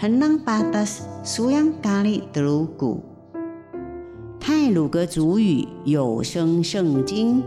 [0.00, 3.04] henang patas suyang kali telugu。
[4.40, 7.44] 泰鲁格族语有声圣经。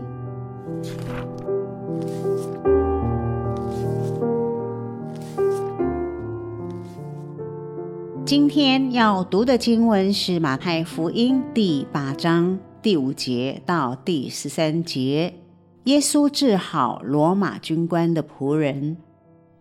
[8.24, 15.34] 今天要读的经文是马太福音第八章第五节到第十三节。
[15.86, 18.96] 耶稣治好罗马军官的仆人。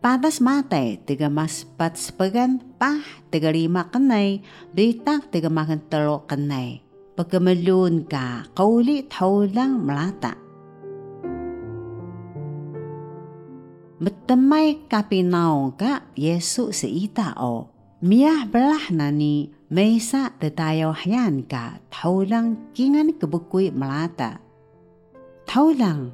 [0.04, 3.00] Pada semate tiga mas pat sebagan pah
[3.32, 4.44] tiga lima kenai
[4.76, 6.84] litak tiga makan telur kenai.
[7.16, 10.36] Pagkamalun ka kauli taulang melata.
[14.04, 17.72] Metemai kapinaw ka Yesu seita o.
[18.04, 24.44] Miyah belah nani Mesa tetayo hayan ka taulang kingan kebukui melata.
[25.48, 26.12] Taulang,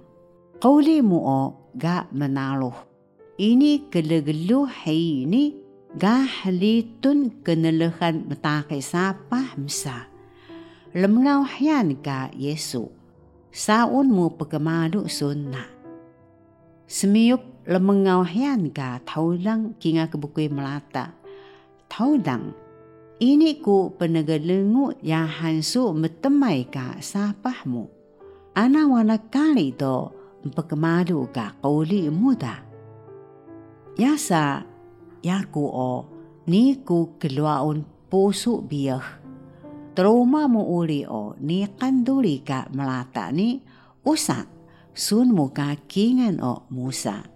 [0.61, 1.41] kauli mo o
[1.73, 2.88] ga manalo.
[3.39, 5.55] Ini kelagelu hay ini
[5.95, 10.11] ga halitun kenelehan matake sapah msa.
[10.91, 12.91] Lemngaw hayan ka Yesu.
[13.47, 15.63] Saun mo pagkamalu sunna.
[16.83, 21.15] Semiyup lemengaw hayan ka taulang kinga kebukui melata.
[21.87, 22.51] Taulang,
[23.23, 27.87] ini ku penagalengu yang hansu metemai ka sapahmu
[28.51, 30.11] ana wana kali do
[30.43, 32.68] mpakamalu ka kauli muda.
[33.99, 34.63] Yasa,
[35.19, 36.07] yaku o,
[36.47, 39.03] ni ku keluaun pusu biyah.
[39.91, 43.59] Trauma mo uli o, ni kanduli ka melata ni
[44.07, 44.47] usa,
[44.95, 47.27] sun mo ka kingan o musa.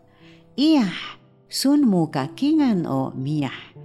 [0.55, 1.19] Iyah,
[1.51, 3.75] sun mo ka kingan o miyah.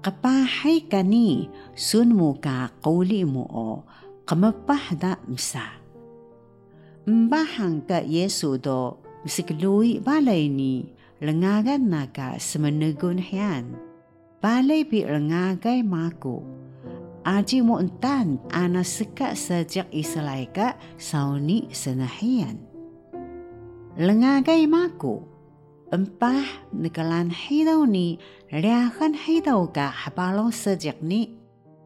[0.00, 3.68] Kapahay ka ni, sun mo ka kauli mo o,
[4.24, 5.84] kamapahda msa
[7.06, 10.90] mbahang ka Yesu do misiklui balay ni
[11.20, 13.76] lengagan naga semenegun hian.
[14.44, 16.44] Balay pi lengagay maku.
[17.26, 22.62] Aji mo entan ana seka sejak isalay ka sauni senahian.
[23.96, 25.24] Lengagay maku.
[25.90, 28.18] Empah nekalan hidaw ni
[28.50, 31.32] liakan hidaw ka habalo sejak ni.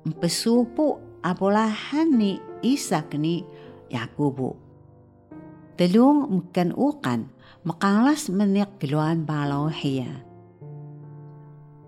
[0.04, 3.44] Empesupu apolahan ni Isak ni
[3.92, 4.70] Yakubu
[5.80, 7.32] telung mkan ukan
[7.66, 10.24] makalas menik kiluan balaw hiya.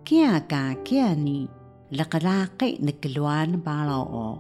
[0.03, 1.49] Kia ka kia ni
[1.95, 4.31] lakalaki na kiluan balaw o.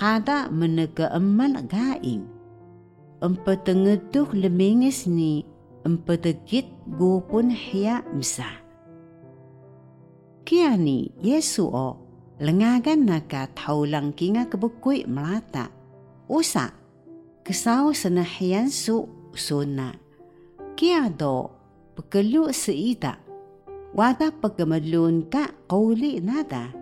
[0.00, 2.24] Kada menagaeman gaing.
[3.20, 5.44] Empatengeduk lemingis ni
[5.84, 8.48] empategit gupun hiya msa.
[10.48, 12.00] Kia ni Yesu o
[12.40, 15.68] lengagan naka taulang kinga kebukui melata.
[16.30, 16.80] Usa
[17.40, 19.96] Kesaw senahian su suna.
[20.80, 21.52] Kia do
[21.92, 23.20] pekelu seita.
[23.92, 26.72] Wada pegemelun ka kauli nada.